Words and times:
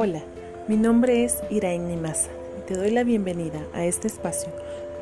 Hola, 0.00 0.22
mi 0.68 0.76
nombre 0.76 1.24
es 1.24 1.38
Iraín 1.50 1.88
Nimasa 1.88 2.30
y 2.56 2.68
te 2.68 2.74
doy 2.74 2.92
la 2.92 3.02
bienvenida 3.02 3.66
a 3.74 3.84
este 3.84 4.06
espacio, 4.06 4.48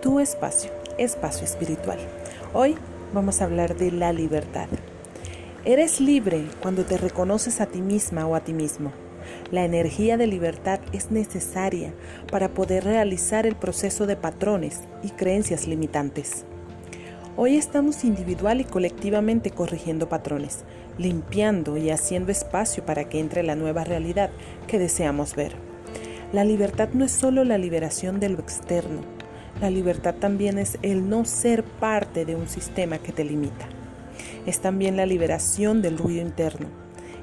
tu 0.01 0.21
espacio, 0.21 0.71
espacio 0.97 1.45
espiritual. 1.45 1.99
Hoy 2.55 2.77
vamos 3.13 3.43
a 3.43 3.45
hablar 3.45 3.77
de 3.77 3.93
la 3.93 4.15
libertad. 4.15 4.69
Eres 5.67 6.01
libre 6.01 6.47
cuando 6.63 6.87
te 6.87 6.97
reconoces 6.97 7.61
a 7.61 7.67
ti 7.67 7.83
misma 7.83 8.27
o 8.27 8.35
a 8.35 8.41
ti 8.41 8.55
mismo. 8.55 8.91
La 9.51 9.67
energía 9.67 10.17
de 10.17 10.29
libertad 10.29 10.81
es 10.95 11.11
necesaria 11.11 11.93
para 12.33 12.49
poder 12.49 12.85
realizar 12.85 13.47
el 13.47 13.55
proceso 13.55 14.07
de 14.07 14.17
patrones 14.17 14.81
y 15.03 15.11
creencias 15.11 15.69
limitantes. 15.69 16.47
Hoy 17.39 17.57
estamos 17.57 18.03
individual 18.05 18.63
y 18.63 18.65
colectivamente 18.65 19.51
corrigiendo 19.51 20.09
patrones, 20.09 20.65
limpiando 20.97 21.77
y 21.77 21.91
haciendo 21.91 22.33
espacio 22.33 22.87
para 22.87 23.11
que 23.11 23.21
entre 23.21 23.43
la 23.43 23.55
nueva 23.55 23.85
realidad 23.85 24.31
que 24.67 24.79
deseamos 24.79 25.37
ver. 25.37 25.53
La 26.33 26.45
libertad 26.45 26.89
no 26.95 27.05
es 27.05 27.13
solo 27.13 27.45
la 27.45 27.59
liberación 27.59 28.21
de 28.21 28.31
lo 28.31 28.39
externo, 28.39 29.03
la 29.61 29.69
libertad 29.69 30.15
también 30.15 30.57
es 30.57 30.79
el 30.81 31.11
no 31.11 31.27
ser 31.27 31.63
parte 31.63 32.25
de 32.25 32.37
un 32.37 32.49
sistema 32.49 32.97
que 32.97 33.13
te 33.13 33.23
limita. 33.23 33.67
Es 34.47 34.61
también 34.61 34.97
la 34.97 35.05
liberación 35.05 35.83
del 35.83 35.99
ruido 35.99 36.23
interno. 36.23 36.69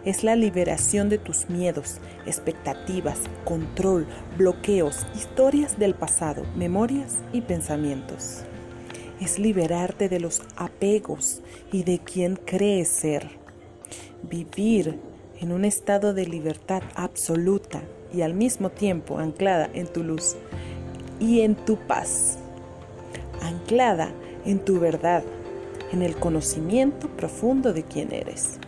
Es 0.05 0.23
la 0.23 0.35
liberación 0.35 1.09
de 1.09 1.17
tus 1.17 1.49
miedos, 1.49 1.97
expectativas, 2.27 3.17
control, 3.45 4.05
bloqueos, 4.37 5.07
historias 5.15 5.79
del 5.79 5.95
pasado, 5.95 6.43
memorias 6.55 7.17
y 7.31 7.41
pensamientos 7.41 8.43
es 9.23 9.39
liberarte 9.39 10.09
de 10.09 10.19
los 10.19 10.41
apegos 10.57 11.41
y 11.71 11.83
de 11.83 11.99
quien 11.99 12.35
crees 12.35 12.89
ser. 12.89 13.29
Vivir 14.23 14.99
en 15.39 15.53
un 15.53 15.63
estado 15.63 16.13
de 16.13 16.25
libertad 16.25 16.83
absoluta 16.95 17.81
y 18.13 18.21
al 18.21 18.33
mismo 18.33 18.69
tiempo 18.69 19.17
anclada 19.17 19.69
en 19.73 19.87
tu 19.87 20.03
luz 20.03 20.35
y 21.21 21.41
en 21.41 21.55
tu 21.55 21.77
paz. 21.77 22.37
Anclada 23.41 24.11
en 24.45 24.59
tu 24.59 24.79
verdad, 24.79 25.23
en 25.93 26.01
el 26.01 26.15
conocimiento 26.17 27.07
profundo 27.07 27.71
de 27.71 27.83
quién 27.83 28.13
eres. 28.13 28.59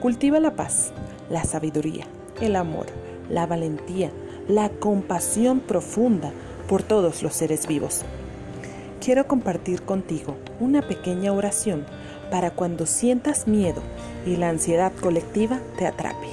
Cultiva 0.00 0.40
la 0.40 0.56
paz, 0.56 0.92
la 1.30 1.44
sabiduría, 1.44 2.06
el 2.40 2.56
amor, 2.56 2.86
la 3.30 3.46
valentía, 3.46 4.10
la 4.46 4.68
compasión 4.68 5.60
profunda 5.60 6.32
por 6.68 6.82
todos 6.82 7.22
los 7.22 7.34
seres 7.34 7.66
vivos 7.66 8.04
quiero 9.00 9.26
compartir 9.26 9.82
contigo 9.82 10.36
una 10.60 10.82
pequeña 10.82 11.32
oración 11.32 11.86
para 12.30 12.50
cuando 12.50 12.86
sientas 12.86 13.48
miedo 13.48 13.82
y 14.26 14.36
la 14.36 14.50
ansiedad 14.50 14.92
colectiva 15.00 15.58
te 15.78 15.86
atrape. 15.86 16.28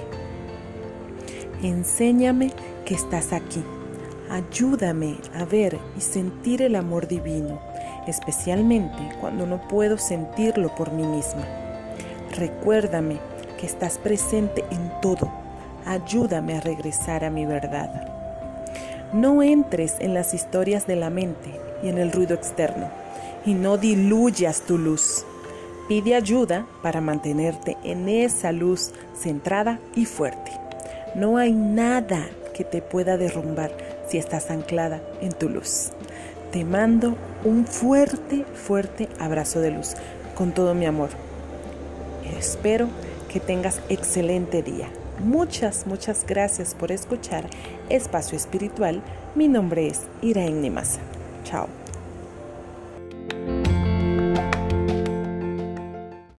Enséñame 1.63 2.51
que 2.85 2.93
estás 2.93 3.33
aquí. 3.33 3.63
Ayúdame 4.29 5.17
a 5.33 5.45
ver 5.45 5.79
y 5.97 6.01
sentir 6.01 6.61
el 6.61 6.75
amor 6.75 7.07
divino, 7.07 7.59
especialmente 8.05 8.97
cuando 9.21 9.47
no 9.47 9.65
puedo 9.67 9.97
sentirlo 9.97 10.75
por 10.75 10.91
mí 10.91 11.03
misma. 11.07 11.45
Recuérdame 12.35 13.19
que 13.59 13.65
estás 13.65 13.97
presente 13.97 14.65
en 14.69 14.91
todo. 15.01 15.31
Ayúdame 15.85 16.57
a 16.57 16.61
regresar 16.61 17.23
a 17.23 17.29
mi 17.29 17.45
verdad. 17.45 18.13
No 19.13 19.41
entres 19.41 19.95
en 19.99 20.13
las 20.13 20.33
historias 20.33 20.85
de 20.85 20.97
la 20.97 21.09
mente 21.09 21.66
y 21.83 21.89
en 21.89 21.97
el 21.97 22.11
ruido 22.11 22.36
externo, 22.36 22.89
y 23.45 23.53
no 23.53 23.78
diluyas 23.78 24.61
tu 24.61 24.78
luz. 24.78 25.25
Pide 25.88 26.16
ayuda 26.16 26.67
para 26.81 27.00
mantenerte 27.00 27.78
en 27.84 28.09
esa 28.09 28.52
luz 28.52 28.92
centrada 29.16 29.80
y 29.95 30.06
fuerte. 30.06 30.52
No 31.16 31.38
hay 31.38 31.53
nada 31.53 32.28
que 32.53 32.64
te 32.64 32.81
pueda 32.81 33.17
derrumbar 33.17 33.72
si 34.09 34.17
estás 34.17 34.52
anclada 34.52 35.02
en 35.22 35.31
tu 35.31 35.47
luz. 35.47 35.91
Te 36.51 36.66
mando 36.66 37.16
un 37.44 37.66
fuerte, 37.66 38.46
fuerte 38.53 39.07
abrazo 39.19 39.62
de 39.62 39.72
luz 39.72 39.96
con 40.35 40.51
todo 40.51 40.74
mi 40.74 40.85
amor. 40.85 41.09
Espero 42.38 42.88
que 43.30 43.40
tengas 43.40 43.81
excelente 43.90 44.62
día. 44.62 44.90
Muchas, 45.19 45.88
muchas 45.88 46.25
gracias 46.28 46.75
por 46.75 46.91
escuchar 46.91 47.50
Espacio 47.90 48.38
Espiritual. 48.38 49.01
Mi 49.35 49.47
nombre 49.47 49.88
es 49.88 50.01
Iraín 50.22 50.62
Nimasa. 50.62 51.00
Help. 51.50 51.87